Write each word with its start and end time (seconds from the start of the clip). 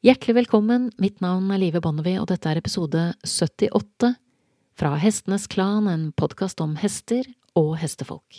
Hjertelig 0.00 0.32
velkommen, 0.32 0.86
mitt 0.96 1.18
navn 1.20 1.50
er 1.52 1.58
Live 1.60 1.82
Bonnevie, 1.84 2.16
og 2.22 2.30
dette 2.30 2.48
er 2.48 2.56
episode 2.56 3.02
78 3.20 4.08
fra 4.80 4.94
Hestenes 4.96 5.42
Klan, 5.52 5.90
en 5.92 6.06
podkast 6.16 6.62
om 6.64 6.70
hester 6.80 7.26
og 7.52 7.74
hestefolk. 7.82 8.38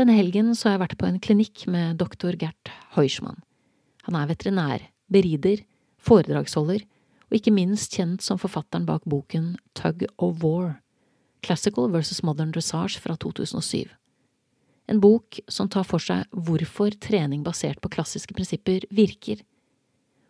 Denne 0.00 0.16
helgen 0.16 0.54
så 0.56 0.70
har 0.70 0.78
jeg 0.78 0.84
vært 0.86 0.96
på 0.96 1.10
en 1.10 1.20
klinikk 1.20 1.66
med 1.68 2.00
doktor 2.00 2.40
Gert 2.40 2.72
Heuschmann. 2.96 3.44
Han 4.08 4.16
er 4.16 4.32
veterinær, 4.32 4.88
berider, 5.12 5.66
foredragsholder 6.00 6.80
og 7.28 7.36
ikke 7.42 7.52
minst 7.52 7.92
kjent 7.92 8.24
som 8.24 8.40
forfatteren 8.40 8.88
bak 8.88 9.04
boken 9.04 9.52
Tug 9.76 10.08
of 10.16 10.40
War– 10.40 10.78
Classical 11.46 11.90
versus 11.92 12.24
Modern 12.26 12.50
Dressage 12.52 12.98
fra 12.98 13.14
2007. 13.16 13.86
En 14.86 15.00
bok 15.00 15.38
som 15.48 15.68
tar 15.70 15.86
for 15.86 16.02
seg 16.02 16.26
hvorfor 16.34 16.94
trening 17.02 17.44
basert 17.46 17.78
på 17.82 17.90
klassiske 17.94 18.34
prinsipper 18.34 18.86
virker, 18.94 19.42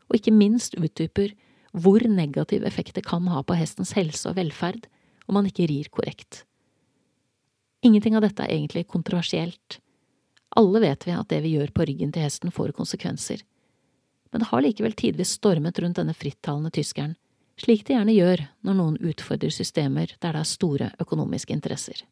og 0.09 0.19
ikke 0.19 0.35
minst 0.35 0.77
utdyper 0.77 1.33
hvor 1.77 2.05
negativ 2.09 2.65
effekt 2.69 2.97
det 2.97 3.05
kan 3.09 3.27
ha 3.33 3.43
på 3.45 3.57
hestens 3.57 3.93
helse 3.97 4.29
og 4.29 4.37
velferd 4.39 4.87
om 5.27 5.37
man 5.37 5.49
ikke 5.49 5.67
rir 5.69 5.91
korrekt. 5.93 6.45
Ingenting 7.85 8.17
av 8.17 8.25
dette 8.25 8.45
er 8.45 8.55
egentlig 8.55 8.87
kontroversielt. 8.89 9.81
Alle 10.57 10.81
vet 10.85 11.05
vi 11.05 11.13
at 11.17 11.29
det 11.33 11.43
vi 11.45 11.57
gjør 11.57 11.73
på 11.77 11.85
ryggen 11.89 12.15
til 12.15 12.25
hesten 12.25 12.55
får 12.55 12.73
konsekvenser. 12.77 13.43
Men 14.33 14.43
det 14.43 14.51
har 14.51 14.65
likevel 14.65 14.97
tidvis 14.97 15.37
stormet 15.37 15.79
rundt 15.83 16.01
denne 16.01 16.17
frittalende 16.17 16.73
tyskeren, 16.75 17.17
slik 17.61 17.87
det 17.87 17.97
gjerne 17.97 18.15
gjør 18.17 18.45
når 18.67 18.79
noen 18.79 19.01
utfordrer 19.01 19.53
systemer 19.55 20.13
der 20.21 20.37
det 20.37 20.43
er 20.43 20.49
store 20.49 20.91
økonomiske 21.03 21.55
interesser. 21.55 22.03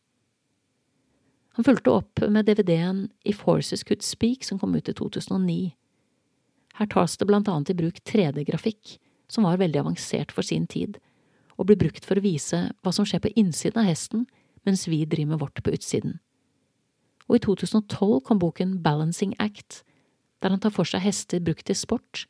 Han 1.55 1.67
fulgte 1.67 1.93
opp 1.95 2.23
med 2.35 2.49
DVD-en 2.49 3.09
If 3.23 3.45
Horses 3.47 3.85
Could 3.87 4.03
Speak 4.03 4.43
som 4.45 4.59
kom 4.59 4.75
ut 4.75 4.89
i 4.91 4.95
2009. 4.97 5.75
Her 6.75 6.89
tas 6.91 7.15
det 7.17 7.29
blant 7.29 7.49
annet 7.49 7.71
i 7.71 7.77
bruk 7.79 8.01
3D-grafikk, 8.03 8.97
som 9.31 9.47
var 9.47 9.61
veldig 9.61 9.85
avansert 9.85 10.35
for 10.35 10.43
sin 10.43 10.67
tid, 10.67 10.99
og 11.55 11.69
blir 11.69 11.79
brukt 11.79 12.07
for 12.07 12.19
å 12.19 12.25
vise 12.25 12.59
hva 12.83 12.93
som 12.93 13.07
skjer 13.07 13.23
på 13.23 13.31
innsiden 13.39 13.85
av 13.85 13.87
hesten 13.87 14.27
mens 14.67 14.89
vi 14.89 15.05
driver 15.07 15.37
med 15.37 15.45
vårt 15.45 15.63
på 15.63 15.75
utsiden. 15.77 16.19
Og 17.29 17.39
i 17.39 17.45
2012 17.47 18.21
kom 18.27 18.41
boken 18.43 18.79
Balancing 18.83 19.37
Act, 19.39 19.85
der 20.43 20.51
han 20.51 20.61
tar 20.61 20.75
for 20.75 20.89
seg 20.89 21.05
hester 21.05 21.41
brukt 21.41 21.69
til 21.69 21.79
sport, 21.79 22.25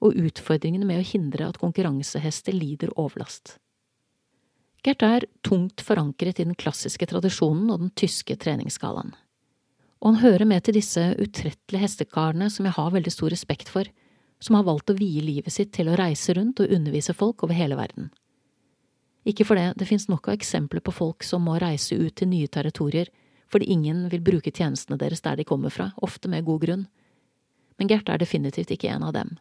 og 0.00 0.16
utfordringene 0.16 0.86
med 0.88 1.02
å 1.02 1.06
hindre 1.06 1.48
at 1.50 1.58
konkurransehester 1.60 2.56
lider 2.56 2.92
overlast. 2.96 3.58
Gert 4.84 5.02
er 5.04 5.26
tungt 5.44 5.82
forankret 5.84 6.40
i 6.40 6.46
den 6.46 6.56
klassiske 6.56 7.04
tradisjonen 7.10 7.68
og 7.68 7.82
den 7.82 7.90
tyske 8.00 8.36
treningsskalaen. 8.40 9.12
Og 10.00 10.14
han 10.14 10.22
hører 10.22 10.48
med 10.48 10.64
til 10.64 10.78
disse 10.78 11.02
utrettelige 11.20 11.82
hestekarene 11.82 12.48
som 12.48 12.64
jeg 12.64 12.76
har 12.78 12.94
veldig 12.94 13.12
stor 13.12 13.34
respekt 13.34 13.68
for, 13.68 13.84
som 14.40 14.56
har 14.56 14.64
valgt 14.64 14.88
å 14.88 14.96
vie 14.96 15.20
livet 15.20 15.52
sitt 15.52 15.74
til 15.76 15.90
å 15.92 15.98
reise 16.00 16.32
rundt 16.32 16.62
og 16.64 16.72
undervise 16.72 17.12
folk 17.12 17.44
over 17.44 17.58
hele 17.58 17.76
verden. 17.76 18.08
Ikke 19.28 19.44
for 19.44 19.60
det, 19.60 19.74
det 19.76 19.84
finnes 19.84 20.08
nok 20.08 20.30
av 20.30 20.38
eksempler 20.38 20.80
på 20.80 20.94
folk 20.96 21.26
som 21.28 21.44
må 21.44 21.58
reise 21.60 21.98
ut 22.00 22.14
til 22.16 22.30
nye 22.32 22.48
territorier 22.48 23.12
fordi 23.50 23.66
ingen 23.74 24.04
vil 24.08 24.22
bruke 24.24 24.52
tjenestene 24.54 24.96
deres 24.96 25.20
der 25.24 25.36
de 25.36 25.44
kommer 25.44 25.74
fra, 25.74 25.90
ofte 26.00 26.30
med 26.30 26.46
god 26.46 26.64
grunn. 26.64 26.84
Men 27.76 27.90
Gert 27.90 28.08
er 28.08 28.20
definitivt 28.22 28.70
ikke 28.70 28.92
en 28.94 29.08
av 29.08 29.12
dem. 29.16 29.34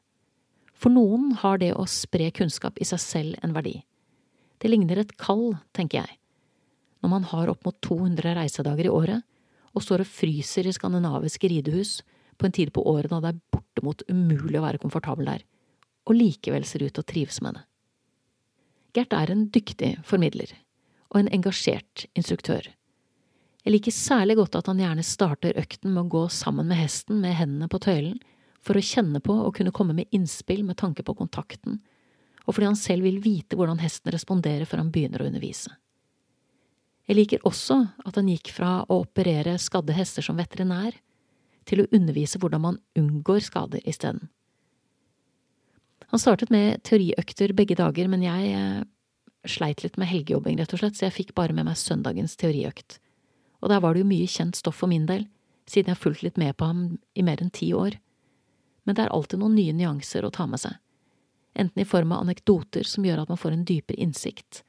For 0.80 0.94
noen 0.94 1.34
har 1.42 1.60
det 1.60 1.74
å 1.76 1.88
spre 1.90 2.30
kunnskap 2.32 2.80
i 2.80 2.88
seg 2.88 3.02
selv 3.04 3.44
en 3.44 3.56
verdi. 3.56 3.82
Det 4.60 4.72
ligner 4.72 5.02
et 5.02 5.16
kall, 5.20 5.58
tenker 5.76 6.02
jeg. 6.02 6.16
Når 7.04 7.12
man 7.12 7.28
har 7.32 7.52
opp 7.52 7.66
mot 7.68 7.76
200 7.84 8.36
reisedager 8.38 8.88
i 8.88 8.94
året, 8.94 9.26
og 9.76 9.84
står 9.84 10.04
og 10.04 10.12
fryser 10.12 10.68
i 10.68 10.74
skandinaviske 10.76 11.52
ridehus 11.52 12.00
på 12.40 12.48
en 12.48 12.56
tid 12.56 12.72
på 12.76 12.84
året 12.88 13.12
da 13.12 13.20
det 13.24 13.34
er 13.34 13.42
bortimot 13.54 14.04
umulig 14.10 14.60
å 14.60 14.66
være 14.66 14.82
komfortabel 14.82 15.30
der, 15.30 15.44
og 16.08 16.18
likevel 16.18 16.66
ser 16.68 16.84
ut 16.86 16.96
til 16.96 17.04
å 17.04 17.10
trives 17.12 17.40
med 17.46 17.60
det. 17.60 17.66
Gert 18.98 19.14
er 19.14 19.32
en 19.32 19.46
dyktig 19.54 19.92
formidler 20.08 20.56
og 21.12 21.22
en 21.22 21.32
engasjert 21.36 22.08
instruktør. 22.18 22.66
Jeg 23.66 23.76
liker 23.76 23.94
særlig 23.94 24.40
godt 24.40 24.56
at 24.58 24.70
han 24.72 24.80
gjerne 24.82 25.06
starter 25.06 25.58
økten 25.60 25.94
med 25.94 26.08
å 26.08 26.12
gå 26.16 26.24
sammen 26.34 26.70
med 26.72 26.80
hesten 26.80 27.20
med 27.22 27.36
hendene 27.38 27.70
på 27.70 27.82
tøylen, 27.84 28.18
for 28.66 28.78
å 28.78 28.84
kjenne 28.84 29.22
på 29.24 29.36
og 29.46 29.54
kunne 29.58 29.74
komme 29.76 29.96
med 29.98 30.10
innspill 30.16 30.66
med 30.68 30.80
tanke 30.82 31.06
på 31.06 31.16
kontakten, 31.18 31.80
og 32.46 32.56
fordi 32.56 32.70
han 32.72 32.80
selv 32.80 33.06
vil 33.06 33.20
vite 33.24 33.58
hvordan 33.58 33.82
hesten 33.84 34.12
responderer 34.14 34.66
før 34.68 34.84
han 34.84 34.92
begynner 34.94 35.22
å 35.22 35.30
undervise. 35.30 35.72
Jeg 37.10 37.18
liker 37.18 37.46
også 37.48 37.80
at 38.06 38.18
han 38.20 38.30
gikk 38.30 38.52
fra 38.54 38.84
å 38.86 39.00
operere 39.04 39.58
skadde 39.62 39.96
hester 39.98 40.26
som 40.26 40.38
veterinær, 40.38 40.94
til 41.70 41.84
å 41.84 41.90
undervise 41.94 42.40
hvordan 42.42 42.64
man 42.64 42.78
unngår 42.98 43.44
skader 43.46 43.84
isteden. 43.86 44.30
Han 46.10 46.22
startet 46.22 46.50
med 46.50 46.82
teoriøkter 46.88 47.54
begge 47.58 47.78
dager, 47.78 48.08
men 48.10 48.24
jeg 48.26 48.54
eh, 48.58 48.86
sleit 49.46 49.84
litt 49.84 50.00
med 50.02 50.10
helgejobbing, 50.10 50.58
rett 50.58 50.74
og 50.74 50.82
slett, 50.82 50.98
så 50.98 51.06
jeg 51.06 51.18
fikk 51.20 51.36
bare 51.38 51.54
med 51.54 51.68
meg 51.68 51.78
søndagens 51.78 52.34
teoriøkt. 52.42 52.98
Og 53.62 53.70
der 53.70 53.82
var 53.84 53.94
det 53.94 54.02
jo 54.04 54.10
mye 54.10 54.30
kjent 54.30 54.58
stoff 54.58 54.80
for 54.82 54.90
min 54.90 55.06
del, 55.10 55.28
siden 55.70 55.92
jeg 55.92 55.98
har 55.98 56.02
fulgt 56.02 56.26
litt 56.26 56.40
med 56.42 56.58
på 56.58 56.70
ham 56.70 56.86
i 57.14 57.26
mer 57.26 57.42
enn 57.44 57.54
ti 57.54 57.70
år. 57.78 58.00
Men 58.90 58.98
det 58.98 59.04
er 59.06 59.12
alltid 59.14 59.38
noen 59.38 59.54
nye 59.54 59.74
nyanser 59.78 60.26
å 60.26 60.32
ta 60.34 60.48
med 60.50 60.58
seg, 60.58 60.74
enten 61.54 61.84
i 61.84 61.86
form 61.86 62.10
av 62.16 62.24
anekdoter 62.24 62.88
som 62.90 63.04
gjør 63.06 63.20
at 63.22 63.30
man 63.30 63.38
får 63.38 63.54
en 63.54 63.68
dypere 63.70 64.02
innsikt, 64.02 64.64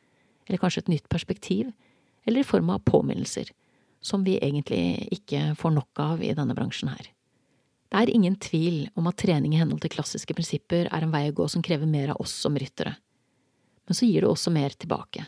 eller 0.45 0.61
kanskje 0.61 0.83
et 0.83 0.91
nytt 0.93 1.09
perspektiv, 1.09 1.71
eller 2.29 2.45
i 2.45 2.45
form 2.51 2.69
av 2.75 2.83
påminnelser, 2.85 3.49
som 4.05 4.21
vi 4.29 4.35
egentlig 4.37 5.09
ikke 5.17 5.55
får 5.57 5.73
nok 5.73 6.05
av 6.05 6.21
i 6.21 6.35
denne 6.37 6.53
bransjen 6.53 6.93
her. 6.93 7.09
Det 7.89 8.03
er 8.03 8.13
ingen 8.13 8.37
tvil 8.37 8.91
om 8.93 9.09
at 9.09 9.17
trening 9.25 9.57
i 9.57 9.63
henhold 9.63 9.81
til 9.87 9.95
klassiske 9.97 10.37
prinsipper 10.37 10.93
er 10.93 11.09
en 11.09 11.17
vei 11.17 11.25
å 11.31 11.39
gå 11.41 11.49
som 11.49 11.65
krever 11.65 11.89
mer 11.89 12.13
av 12.13 12.21
oss 12.21 12.37
som 12.45 12.61
ryttere, 12.61 12.99
men 13.89 13.97
så 13.97 14.05
gir 14.05 14.21
det 14.21 14.35
også 14.35 14.53
mer 14.53 14.77
tilbake. 14.77 15.25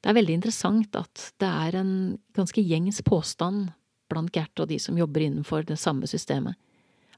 Det 0.00 0.08
er 0.08 0.16
veldig 0.16 0.40
interessant 0.40 0.96
at 0.96 1.28
det 1.44 1.52
er 1.68 1.82
en 1.84 1.94
ganske 2.32 2.64
gjengs 2.72 3.04
påstand 3.04 3.74
blant 4.08 4.32
Gert 4.32 4.64
og 4.64 4.72
de 4.72 4.80
som 4.80 4.96
jobber 4.96 5.28
innenfor 5.28 5.68
det 5.68 5.76
samme 5.76 6.08
systemet, 6.08 6.56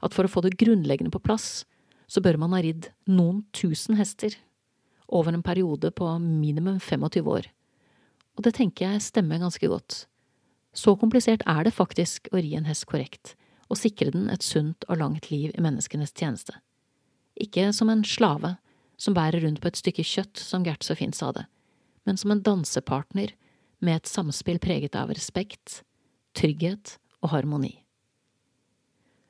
at 0.05 0.15
for 0.15 0.27
å 0.27 0.31
få 0.31 0.43
det 0.45 0.57
grunnleggende 0.61 1.13
på 1.15 1.23
plass, 1.23 1.65
så 2.07 2.23
bør 2.23 2.39
man 2.41 2.55
ha 2.55 2.63
ridd 2.63 2.91
noen 3.11 3.43
tusen 3.57 3.99
hester 3.99 4.37
over 5.07 5.33
en 5.33 5.45
periode 5.47 5.91
på 5.95 6.11
minimum 6.23 6.79
25 6.83 7.31
år, 7.31 7.49
og 8.37 8.45
det 8.45 8.57
tenker 8.59 8.91
jeg 8.91 9.07
stemmer 9.07 9.41
ganske 9.41 9.71
godt. 9.71 10.05
Så 10.77 10.93
komplisert 11.01 11.45
er 11.49 11.65
det 11.65 11.75
faktisk 11.75 12.29
å 12.33 12.41
ri 12.43 12.53
en 12.59 12.69
hest 12.69 12.85
korrekt 12.91 13.35
og 13.67 13.81
sikre 13.81 14.13
den 14.15 14.29
et 14.31 14.45
sunt 14.47 14.85
og 14.87 15.01
langt 15.01 15.31
liv 15.33 15.51
i 15.57 15.63
menneskenes 15.65 16.13
tjeneste. 16.15 16.55
Ikke 17.41 17.73
som 17.75 17.91
en 17.91 18.05
slave 18.07 18.57
som 19.01 19.17
bærer 19.17 19.43
rundt 19.45 19.61
på 19.61 19.71
et 19.71 19.81
stykke 19.81 20.05
kjøtt, 20.07 20.39
som 20.41 20.65
Gert 20.65 20.87
så 20.87 20.97
fint 20.97 21.17
sa 21.17 21.33
det, 21.35 21.47
men 22.07 22.17
som 22.21 22.33
en 22.33 22.43
dansepartner 22.45 23.35
med 23.85 23.99
et 23.99 24.09
samspill 24.09 24.61
preget 24.63 24.97
av 24.97 25.11
respekt, 25.13 25.83
trygghet 26.37 26.97
og 27.25 27.33
harmoni. 27.35 27.75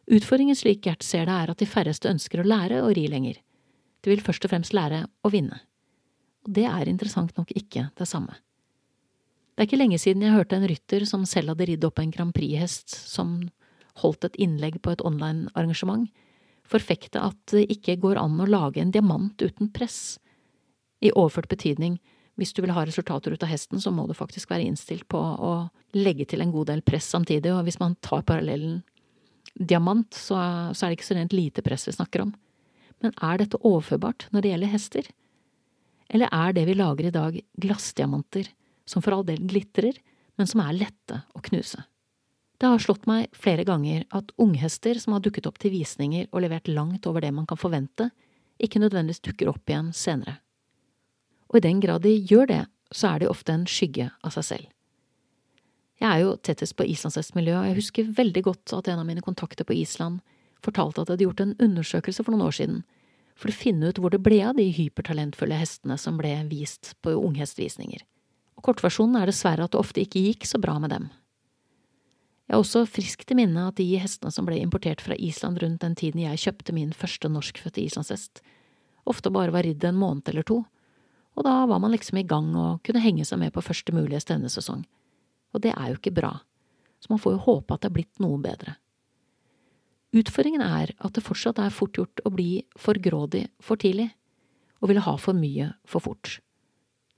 Utfordringen 0.06 0.56
slik 0.56 0.84
Gert 0.87 1.03
ser 1.03 1.27
det, 1.27 1.34
er 1.34 1.50
at 1.50 1.59
de 1.59 1.67
færreste 1.67 2.11
ønsker 2.11 2.41
å 2.43 2.47
lære 2.47 2.83
å 2.84 2.93
ri 2.94 3.09
lenger. 3.11 3.41
De 4.03 4.12
vil 4.12 4.22
først 4.22 4.44
og 4.47 4.53
fremst 4.53 4.75
lære 4.77 5.03
å 5.27 5.33
vinne. 5.34 5.59
Og 6.47 6.53
det 6.55 6.67
er 6.71 6.91
interessant 6.91 7.33
nok 7.39 7.50
ikke 7.59 7.89
det 7.99 8.06
samme. 8.06 8.37
Det 9.56 9.65
er 9.65 9.69
ikke 9.71 9.81
lenge 9.81 9.99
siden 9.99 10.22
jeg 10.22 10.37
hørte 10.37 10.59
en 10.59 10.69
rytter 10.69 11.06
som 11.09 11.25
selv 11.27 11.55
hadde 11.55 11.67
ridd 11.71 11.84
opp 11.89 11.99
en 11.99 12.12
Grand 12.15 12.34
Prix-hest 12.37 12.93
som 12.93 13.41
holdt 14.03 14.28
et 14.28 14.39
innlegg 14.44 14.78
på 14.84 14.93
et 14.93 15.03
online-arrangement, 15.03 16.06
forfekte 16.67 17.23
at 17.23 17.38
det 17.55 17.65
ikke 17.73 17.97
går 18.03 18.21
an 18.21 18.37
å 18.43 18.49
lage 18.50 18.83
en 18.83 18.93
diamant 18.94 19.41
uten 19.43 19.73
press. 19.73 20.19
I 21.00 21.11
overført 21.15 21.49
betydning, 21.50 21.97
hvis 22.37 22.53
du 22.53 22.61
vil 22.62 22.75
ha 22.77 22.84
resultater 22.84 23.33
ut 23.33 23.43
av 23.43 23.50
hesten, 23.50 23.81
så 23.81 23.91
må 23.91 24.05
du 24.06 24.15
faktisk 24.15 24.53
være 24.53 24.69
innstilt 24.69 25.06
på 25.09 25.19
å 25.19 25.55
legge 25.97 26.29
til 26.29 26.44
en 26.44 26.52
god 26.52 26.69
del 26.70 26.85
press 26.85 27.09
samtidig, 27.14 27.55
og 27.55 27.64
hvis 27.64 27.81
man 27.81 27.97
tar 28.05 28.26
parallellen 28.29 28.82
diamant, 29.54 30.14
så, 30.14 30.37
så 30.72 30.87
er 30.87 30.93
det 30.93 30.98
ikke 30.98 31.08
så 31.08 31.16
rent 31.19 31.37
lite 31.37 31.64
press 31.64 31.87
vi 31.88 31.94
snakker 31.96 32.26
om. 32.26 32.34
Men 33.04 33.14
er 33.22 33.40
dette 33.43 33.60
overførbart 33.60 34.28
når 34.32 34.43
det 34.43 34.52
gjelder 34.52 34.72
hester? 34.72 35.10
Eller 36.08 36.31
er 36.32 36.54
det 36.56 36.66
vi 36.69 36.76
lager 36.78 37.08
i 37.08 37.14
dag 37.14 37.40
glassdiamanter, 37.60 38.48
som 38.87 39.02
for 39.02 39.16
all 39.16 39.26
del 39.26 39.43
glitrer, 39.48 39.98
men 40.38 40.48
som 40.48 40.62
er 40.62 40.76
lette 40.76 41.20
å 41.34 41.43
knuse? 41.44 41.82
Det 42.56 42.70
har 42.72 42.81
slått 42.81 43.04
meg 43.08 43.28
flere 43.37 43.66
ganger 43.69 44.06
at 44.16 44.32
unghester 44.40 44.96
som 45.00 45.12
har 45.12 45.25
dukket 45.25 45.49
opp 45.49 45.58
til 45.60 45.75
visninger 45.75 46.31
og 46.31 46.40
levert 46.46 46.70
langt 46.70 47.04
over 47.08 47.20
det 47.25 47.34
man 47.37 47.49
kan 47.49 47.60
forvente, 47.60 48.08
ikke 48.56 48.81
nødvendigvis 48.81 49.20
dukker 49.26 49.50
opp 49.52 49.69
igjen 49.69 49.90
senere. 49.92 50.38
Og 51.52 51.58
i 51.58 51.66
den 51.66 51.82
grad 51.82 52.06
de 52.06 52.14
gjør 52.16 52.49
det, 52.49 52.62
så 52.94 53.12
er 53.12 53.20
de 53.20 53.28
ofte 53.28 53.52
en 53.52 53.66
skygge 53.69 54.08
av 54.25 54.32
seg 54.38 54.46
selv. 54.49 54.72
Jeg 56.02 56.08
er 56.10 56.22
jo 56.25 56.34
tettest 56.44 56.76
på 56.76 56.84
islandshestmiljøet, 56.93 57.58
og 57.60 57.69
jeg 57.70 57.78
husker 57.78 58.10
veldig 58.19 58.43
godt 58.50 58.75
at 58.76 58.90
en 58.93 59.00
av 59.00 59.06
mine 59.08 59.25
kontakter 59.25 59.64
på 59.64 59.76
Island 59.78 60.20
fortalte 60.64 61.02
at 61.02 61.08
de 61.08 61.14
hadde 61.14 61.26
gjort 61.26 61.43
en 61.44 61.56
undersøkelse 61.62 62.25
for 62.25 62.34
noen 62.34 62.48
år 62.48 62.56
siden 62.58 62.82
for 63.37 63.52
å 63.52 63.56
finne 63.56 63.90
ut 63.90 64.00
hvor 64.00 64.12
det 64.12 64.22
ble 64.25 64.40
av 64.48 64.56
de 64.56 64.64
hypertalentfulle 64.72 65.58
hestene 65.60 65.98
som 66.00 66.16
ble 66.20 66.32
vist 66.50 66.94
på 67.04 67.12
unghestvisninger. 67.16 68.02
Og 68.56 68.64
Kortversjonen 68.64 69.20
er 69.20 69.28
dessverre 69.28 69.66
at 69.66 69.75
det 69.75 69.81
ofte 69.81 70.02
ikke 70.02 70.25
gikk 70.25 70.48
så 70.48 70.60
bra 70.60 70.78
med 70.81 70.94
dem. 70.94 71.10
Jeg 72.46 72.54
har 72.54 72.62
også 72.62 72.84
friskt 72.88 73.32
i 73.34 73.37
minne 73.37 73.66
at 73.69 73.76
de 73.81 73.87
hestene 73.99 74.31
som 74.32 74.46
ble 74.46 74.60
importert 74.62 75.02
fra 75.02 75.16
Island 75.19 75.58
rundt 75.62 75.82
den 75.82 75.96
tiden 75.99 76.22
jeg 76.22 76.44
kjøpte 76.44 76.75
min 76.76 76.92
første 76.94 77.28
norskfødte 77.32 77.82
islandshest, 77.82 78.40
ofte 79.06 79.32
bare 79.34 79.52
var 79.54 79.66
ridd 79.66 79.84
en 79.84 79.99
måned 79.99 80.28
eller 80.31 80.46
to, 80.46 80.60
og 81.37 81.44
da 81.44 81.58
var 81.69 81.82
man 81.82 81.92
liksom 81.92 82.20
i 82.20 82.26
gang 82.26 82.54
og 82.56 82.84
kunne 82.87 83.02
henge 83.02 83.26
seg 83.26 83.42
med 83.42 83.52
på 83.52 83.64
første 83.64 83.92
mulige 83.92 84.22
stevnesesong. 84.25 84.87
Og 85.54 85.62
det 85.64 85.72
er 85.75 85.90
jo 85.90 85.98
ikke 86.00 86.14
bra, 86.16 86.32
så 87.00 87.12
man 87.12 87.22
får 87.22 87.37
jo 87.37 87.44
håpe 87.46 87.75
at 87.75 87.84
det 87.84 87.90
er 87.90 87.96
blitt 87.98 88.22
noe 88.22 88.40
bedre. 88.43 88.76
Utfordringen 90.16 90.64
er 90.64 90.94
at 90.96 91.16
det 91.16 91.25
fortsatt 91.25 91.58
er 91.60 91.75
fort 91.75 91.98
gjort 91.98 92.22
å 92.25 92.32
bli 92.32 92.62
for 92.78 92.98
grådig 93.02 93.46
for 93.60 93.81
tidlig, 93.81 94.08
og 94.81 94.90
ville 94.90 95.04
ha 95.04 95.16
for 95.20 95.37
mye 95.37 95.72
for 95.88 96.04
fort. 96.04 96.38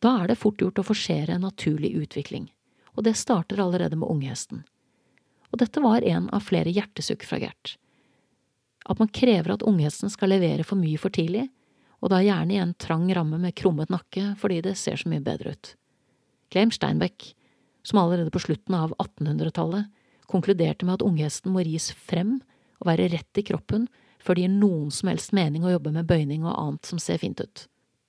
Da 0.02 0.20
er 0.22 0.30
det 0.30 0.38
fort 0.38 0.60
gjort 0.62 0.78
å 0.78 0.86
forsere 0.86 1.34
en 1.34 1.46
naturlig 1.46 1.92
utvikling, 1.98 2.48
og 2.94 3.06
det 3.06 3.18
starter 3.18 3.60
allerede 3.62 3.98
med 3.98 4.10
unghesten 4.10 4.64
og 5.50 5.60
dette 5.62 5.82
var 5.82 6.04
en 6.04 6.28
av 6.34 6.44
flere 6.44 6.72
hjertesukk 6.72 7.24
fra 7.26 7.40
Gert. 7.40 7.76
At 8.88 9.00
man 9.00 9.10
krever 9.12 9.54
at 9.54 9.64
unghesten 9.66 10.12
skal 10.12 10.32
levere 10.32 10.64
for 10.64 10.80
mye 10.80 11.00
for 11.00 11.12
tidlig, 11.14 11.48
og 11.98 12.12
da 12.12 12.20
gjerne 12.22 12.54
i 12.54 12.60
en 12.62 12.76
trang 12.78 13.08
ramme 13.14 13.40
med 13.42 13.56
krummet 13.58 13.90
nakke 13.90 14.34
fordi 14.38 14.60
det 14.68 14.76
ser 14.78 15.00
så 15.00 15.10
mye 15.10 15.24
bedre 15.24 15.56
ut. 15.56 15.72
Clem 16.52 16.70
Steinbeck, 16.72 17.32
som 17.86 18.00
allerede 18.00 18.32
på 18.34 18.42
slutten 18.42 18.76
av 18.76 18.94
1800-tallet 18.98 19.88
konkluderte 20.28 20.84
med 20.84 20.98
at 20.98 21.06
unghesten 21.06 21.54
må 21.54 21.64
ris 21.64 21.90
frem 21.92 22.38
og 22.78 22.90
være 22.90 23.08
rett 23.14 23.40
i 23.40 23.46
kroppen 23.48 23.86
før 24.22 24.36
det 24.36 24.44
gir 24.44 24.54
noen 24.54 24.90
som 24.92 25.10
helst 25.10 25.32
mening 25.36 25.64
å 25.64 25.72
jobbe 25.72 25.94
med 25.94 26.08
bøyning 26.08 26.44
og 26.44 26.54
annet 26.54 26.88
som 26.90 27.00
ser 27.02 27.20
fint 27.22 27.40
ut. 27.40 27.64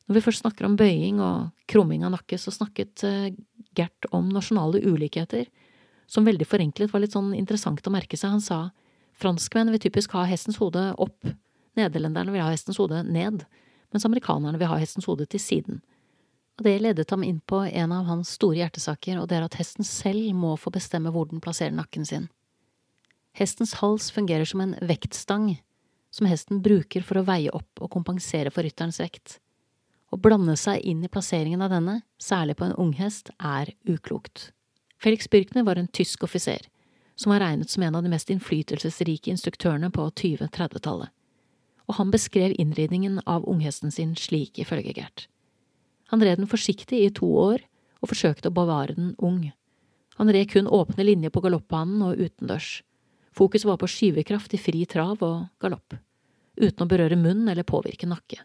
Når 0.09 0.17
vi 0.17 0.23
først 0.25 0.41
snakker 0.43 0.65
om 0.65 0.75
bøying 0.77 1.21
og 1.21 1.51
krumming 1.69 2.03
av 2.03 2.15
nakke, 2.15 2.39
så 2.41 2.51
snakket 2.53 3.05
eh, 3.07 3.31
Gert 3.77 4.07
om 4.11 4.31
nasjonale 4.33 4.81
ulikheter 4.81 5.45
som 6.09 6.25
veldig 6.25 6.47
forenklet 6.49 6.89
var 6.91 7.03
litt 7.03 7.13
sånn 7.13 7.35
interessant 7.37 7.85
å 7.85 7.93
merke 7.93 8.17
seg. 8.17 8.33
Han 8.33 8.41
sa 8.41 8.57
franskmenn 9.21 9.69
vil 9.71 9.83
typisk 9.83 10.15
ha 10.17 10.25
hestens 10.27 10.57
hode 10.59 10.81
opp, 10.97 11.29
nederlenderne 11.77 12.33
vil 12.33 12.41
ha 12.41 12.49
hestens 12.49 12.79
hode 12.81 13.03
ned, 13.05 13.45
mens 13.93 14.07
amerikanerne 14.09 14.57
vil 14.59 14.71
ha 14.71 14.79
hestens 14.81 15.05
hode 15.07 15.29
til 15.29 15.43
siden. 15.43 15.83
Og 16.59 16.65
det 16.67 16.75
ledet 16.83 17.07
ham 17.13 17.23
inn 17.23 17.39
på 17.39 17.61
en 17.63 17.91
av 17.95 18.09
hans 18.09 18.33
store 18.35 18.59
hjertesaker, 18.59 19.21
og 19.21 19.29
det 19.31 19.37
er 19.37 19.45
at 19.47 19.55
hesten 19.55 19.87
selv 19.87 20.27
må 20.35 20.57
få 20.59 20.73
bestemme 20.75 21.13
hvor 21.15 21.29
den 21.29 21.39
plasserer 21.39 21.71
nakken 21.71 22.03
sin. 22.05 22.27
Hestens 23.31 23.77
hals 23.79 24.09
fungerer 24.11 24.43
som 24.49 24.59
en 24.65 24.75
vektstang 24.83 25.53
som 26.11 26.27
hesten 26.27 26.59
bruker 26.65 27.05
for 27.05 27.21
å 27.21 27.23
veie 27.23 27.53
opp 27.55 27.79
og 27.79 27.91
kompensere 27.93 28.51
for 28.51 28.67
rytterens 28.67 28.99
vekt. 28.99 29.37
Å 30.11 30.17
blande 30.19 30.57
seg 30.59 30.83
inn 30.83 31.05
i 31.05 31.11
plasseringen 31.11 31.61
av 31.61 31.71
denne, 31.71 32.01
særlig 32.19 32.57
på 32.59 32.67
en 32.67 32.75
unghest, 32.81 33.31
er 33.39 33.71
uklokt. 33.87 34.49
Felix 34.99 35.29
Birkner 35.31 35.63
var 35.63 35.79
en 35.79 35.87
tysk 35.87 36.25
offiser, 36.27 36.65
som 37.15 37.31
var 37.31 37.45
regnet 37.45 37.71
som 37.71 37.85
en 37.85 37.95
av 37.95 38.03
de 38.03 38.11
mest 38.11 38.31
innflytelsesrike 38.33 39.31
instruktørene 39.31 39.93
på 39.95 40.09
20-30-tallet, 40.11 41.13
og 41.87 41.99
han 42.01 42.11
beskrev 42.11 42.57
innridningen 42.59 43.21
av 43.25 43.47
unghesten 43.47 43.93
sin 43.95 44.17
slik, 44.19 44.59
ifølge 44.59 44.97
Gert. 44.97 45.29
Han 46.09 46.23
red 46.25 46.41
den 46.41 46.49
forsiktig 46.49 46.99
i 47.05 47.13
to 47.13 47.29
år 47.37 47.63
og 48.01 48.11
forsøkte 48.11 48.49
å 48.49 48.55
bevare 48.55 48.95
den 48.97 49.13
ung. 49.17 49.51
Han 50.19 50.31
red 50.33 50.49
kun 50.51 50.67
åpne 50.67 51.05
linjer 51.05 51.31
på 51.33 51.43
galoppbanen 51.45 52.01
og 52.07 52.19
utendørs. 52.19 52.81
Fokuset 53.35 53.69
var 53.69 53.77
på 53.79 53.87
skyvekraft 53.87 54.55
i 54.57 54.61
fri 54.61 54.83
trav 54.89 55.21
og 55.23 55.45
galopp, 55.61 55.95
uten 56.59 56.83
å 56.83 56.89
berøre 56.89 57.19
munn 57.19 57.47
eller 57.47 57.67
påvirke 57.67 58.09
nakke. 58.09 58.41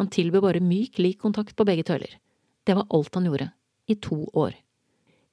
Han 0.00 0.10
tilbød 0.12 0.42
bare 0.42 0.60
myk, 0.64 0.98
lik 0.98 1.20
kontakt 1.22 1.56
på 1.56 1.66
begge 1.68 1.86
tøyler. 1.86 2.18
Det 2.66 2.76
var 2.76 2.88
alt 2.90 3.14
han 3.14 3.28
gjorde, 3.28 3.48
i 3.86 3.96
to 3.96 4.24
år. 4.34 4.56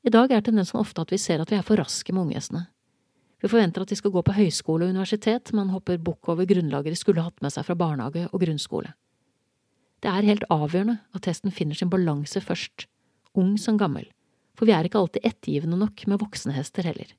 I 0.05 0.13
dag 0.13 0.31
er 0.31 0.43
tendensen 0.45 0.79
ofte 0.79 1.03
at 1.03 1.11
vi 1.11 1.19
ser 1.19 1.41
at 1.41 1.51
vi 1.51 1.57
er 1.57 1.65
for 1.65 1.79
raske 1.79 2.13
med 2.13 2.27
unghestene. 2.29 2.67
Vi 3.39 3.47
forventer 3.47 3.83
at 3.83 3.91
de 3.91 3.97
skal 3.99 4.11
gå 4.11 4.21
på 4.23 4.35
høyskole 4.35 4.85
og 4.85 4.93
universitet, 4.93 5.51
men 5.55 5.71
hopper 5.71 5.99
bukk 5.99 6.31
over 6.31 6.47
grunnlaget 6.47 6.95
de 6.95 6.99
skulle 6.99 7.23
hatt 7.23 7.39
med 7.43 7.53
seg 7.55 7.67
fra 7.67 7.75
barnehage 7.79 8.25
og 8.31 8.41
grunnskole. 8.43 8.91
Det 9.99 10.11
er 10.11 10.27
helt 10.27 10.45
avgjørende 10.53 10.99
at 11.15 11.27
hesten 11.27 11.51
finner 11.51 11.75
sin 11.75 11.91
balanse 11.91 12.41
først, 12.43 12.87
ung 13.35 13.57
som 13.59 13.77
gammel, 13.79 14.07
for 14.55 14.69
vi 14.69 14.75
er 14.75 14.87
ikke 14.87 14.99
alltid 15.01 15.25
ettergivende 15.27 15.79
nok 15.79 16.05
med 16.07 16.21
voksne 16.21 16.55
hester 16.55 16.87
heller. 16.87 17.11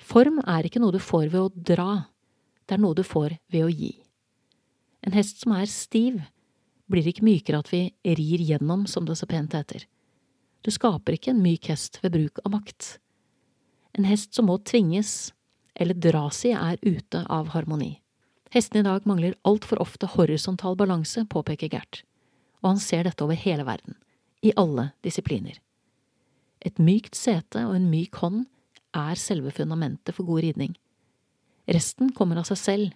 Form 0.00 0.40
er 0.44 0.66
ikke 0.66 0.80
noe 0.82 0.94
du 0.94 1.00
får 1.00 1.28
ved 1.32 1.40
å 1.40 1.64
dra, 1.72 2.06
det 2.64 2.76
er 2.76 2.82
noe 2.82 2.96
du 2.96 3.04
får 3.04 3.36
ved 3.52 3.66
å 3.66 3.72
gi. 3.72 3.92
En 5.04 5.12
hest 5.16 5.42
som 5.44 5.52
er 5.56 5.68
stiv, 5.68 6.22
blir 6.88 7.06
ikke 7.08 7.24
mykere 7.24 7.60
at 7.60 7.70
vi 7.72 7.86
rir 8.04 8.42
gjennom, 8.44 8.84
som 8.88 9.04
det 9.08 9.16
så 9.20 9.28
pent 9.28 9.56
heter. 9.56 9.84
Du 10.64 10.72
skaper 10.72 11.16
ikke 11.16 11.32
en 11.32 11.42
myk 11.44 11.68
hest 11.72 12.00
ved 12.02 12.14
bruk 12.16 12.40
av 12.44 12.54
makt. 12.56 12.98
En 13.96 14.08
hest 14.08 14.32
som 14.36 14.48
må 14.48 14.58
tvinges 14.64 15.32
eller 15.76 15.96
dras 15.96 16.44
i, 16.48 16.54
er 16.54 16.80
ute 16.80 17.24
av 17.28 17.52
harmoni. 17.52 17.98
Hestene 18.54 18.84
i 18.84 18.86
dag 18.86 19.06
mangler 19.08 19.34
altfor 19.42 19.80
ofte 19.82 20.06
horisontal 20.12 20.76
balanse, 20.78 21.24
påpeker 21.26 21.72
Gert, 21.72 22.04
og 22.62 22.74
han 22.74 22.82
ser 22.82 23.02
dette 23.02 23.24
over 23.26 23.34
hele 23.34 23.66
verden, 23.66 23.96
i 24.46 24.52
alle 24.54 24.92
disipliner. 25.02 25.58
Et 26.64 26.78
mykt 26.78 27.18
sete 27.18 27.64
og 27.66 27.74
en 27.74 27.90
myk 27.90 28.14
hånd 28.22 28.44
er 28.94 29.18
selve 29.18 29.50
fundamentet 29.52 30.14
for 30.14 30.28
god 30.28 30.44
ridning. 30.46 30.76
Resten 31.66 32.12
kommer 32.14 32.38
av 32.38 32.46
seg 32.48 32.60
selv. 32.60 32.94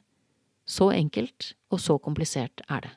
Så 0.69 0.91
enkelt 0.93 1.55
og 1.73 1.81
så 1.81 1.97
komplisert 1.97 2.61
er 2.69 2.85
det. 2.85 2.91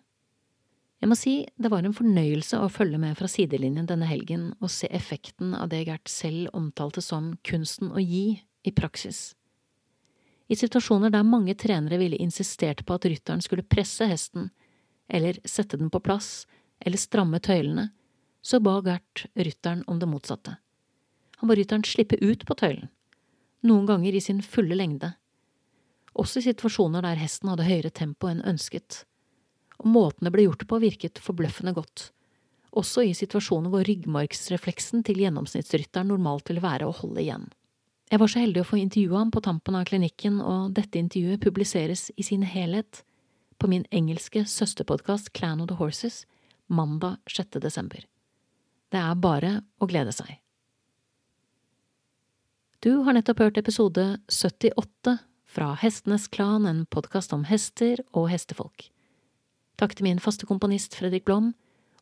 Jeg 1.02 1.10
må 1.10 1.16
si 1.18 1.36
det 1.57 1.72
var 1.72 1.86
en 1.88 1.96
fornøyelse 1.98 2.60
å 2.62 2.69
følge 2.69 3.00
med 3.02 3.16
fra 3.18 3.30
sidelinjen 3.31 3.88
denne 3.90 4.06
helgen 4.06 4.52
og 4.60 4.69
se 4.69 4.90
effekten 4.92 5.56
av 5.57 5.72
det 5.72 5.86
Gert 5.88 6.12
selv 6.12 6.52
omtalte 6.54 7.02
som 7.02 7.31
kunsten 7.48 7.90
å 7.96 8.04
gi 8.04 8.42
i 8.68 8.74
praksis. 8.75 9.31
I 10.51 10.57
situasjoner 10.59 11.13
der 11.13 11.24
mange 11.24 11.56
trenere 11.56 12.00
ville 12.01 12.19
insistert 12.19 12.83
på 12.86 12.98
at 12.98 13.07
rytteren 13.07 13.44
skulle 13.44 13.63
presse 13.63 14.07
hesten, 14.09 14.50
eller 15.07 15.39
sette 15.48 15.80
den 15.80 15.92
på 15.94 16.01
plass, 16.03 16.45
eller 16.83 17.00
stramme 17.00 17.39
tøylene, 17.39 17.89
så 18.44 18.59
ba 18.59 18.80
Gert 18.83 19.25
rytteren 19.38 19.86
om 19.88 20.00
det 20.01 20.09
motsatte. 20.12 20.57
Han 21.39 21.48
ba 21.48 21.56
rytteren 21.56 21.86
slippe 21.88 22.19
ut 22.19 22.44
på 22.45 22.57
tøylen, 22.57 22.89
noen 23.63 23.88
ganger 23.88 24.18
i 24.18 24.24
sin 24.24 24.42
fulle 24.44 24.75
lengde, 24.75 25.13
også 26.12 26.42
i 26.42 26.50
situasjoner 26.50 27.06
der 27.06 27.21
hesten 27.21 27.47
hadde 27.54 27.69
høyere 27.69 27.94
tempo 27.95 28.27
enn 28.27 28.44
ønsket 28.44 29.06
og 29.81 29.89
måten 29.89 30.27
det 30.27 30.33
ble 30.33 30.45
gjort 30.45 30.68
på 30.69 30.80
virket 30.81 31.21
forbløffende 31.24 31.74
godt, 31.74 32.12
også 32.77 33.04
i 33.07 33.15
situasjoner 33.18 33.74
hvor 33.74 33.86
ryggmargsrefleksen 33.88 35.01
til 35.07 35.24
gjennomsnittsrytteren 35.24 36.12
normalt 36.13 36.51
ville 36.51 36.63
være 36.63 36.88
å 36.88 36.95
holde 37.01 37.24
igjen. 37.24 37.47
Jeg 38.11 38.19
var 38.19 38.27
så 38.27 38.41
heldig 38.44 38.59
å 38.59 38.68
få 38.68 38.75
intervjue 38.75 39.15
ham 39.15 39.30
på 39.31 39.39
tampen 39.39 39.75
av 39.80 39.85
klinikken, 39.87 40.41
og 40.44 40.73
dette 40.75 40.99
intervjuet 40.99 41.39
publiseres 41.39 42.09
i 42.19 42.25
sin 42.27 42.41
helhet 42.44 43.06
på 43.56 43.69
min 43.71 43.85
engelske 43.87 44.44
søsterpodkast 44.51 45.31
Clan 45.31 45.61
of 45.63 45.69
the 45.69 45.77
Horses 45.80 46.25
mandag 46.68 47.21
6. 47.31 47.61
desember. 47.63 48.03
Det 48.91 48.99
er 48.99 49.15
bare 49.15 49.53
å 49.80 49.87
glede 49.87 50.11
seg. 50.11 50.41
Du 52.83 53.06
har 53.07 53.15
nettopp 53.15 53.45
hørt 53.45 53.61
episode 53.61 54.06
78 54.27 55.15
fra 55.47 55.71
Hestenes 55.80 56.27
Klan, 56.27 56.68
en 56.68 56.83
podkast 56.91 57.31
om 57.31 57.47
hester 57.47 58.03
og 58.11 58.27
hestefolk. 58.33 58.89
Takk 59.80 59.95
til 59.95 60.09
min 60.09 60.19
faste 60.19 60.49
komponist 60.49 60.99
Fredrik 60.99 61.23
Blom, 61.23 61.53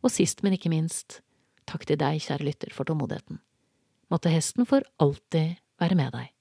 og 0.01 0.09
sist, 0.15 0.41
men 0.41 0.57
ikke 0.57 0.73
minst, 0.73 1.21
takk 1.69 1.85
til 1.85 2.01
deg, 2.01 2.17
kjære 2.25 2.49
lytter, 2.49 2.73
for 2.73 2.89
tålmodigheten. 2.89 3.43
Måtte 4.09 4.33
hesten 4.33 4.65
for 4.65 4.81
alltid 4.97 5.59
være 5.79 5.95
med 5.95 6.11
deg. 6.15 6.38